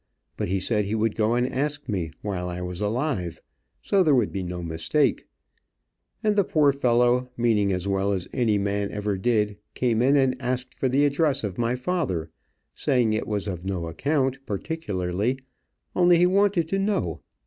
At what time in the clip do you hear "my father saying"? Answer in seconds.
11.59-13.13